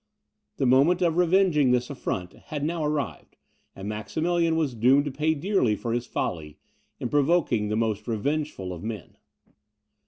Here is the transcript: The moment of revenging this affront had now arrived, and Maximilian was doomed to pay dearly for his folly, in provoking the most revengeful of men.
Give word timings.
The 0.57 0.65
moment 0.65 1.03
of 1.03 1.15
revenging 1.15 1.69
this 1.69 1.91
affront 1.91 2.33
had 2.45 2.63
now 2.63 2.83
arrived, 2.83 3.37
and 3.75 3.87
Maximilian 3.87 4.55
was 4.55 4.73
doomed 4.73 5.05
to 5.05 5.11
pay 5.11 5.35
dearly 5.35 5.75
for 5.75 5.93
his 5.93 6.07
folly, 6.07 6.57
in 6.99 7.07
provoking 7.07 7.67
the 7.69 7.77
most 7.77 8.07
revengeful 8.07 8.73
of 8.73 8.81
men. 8.81 9.17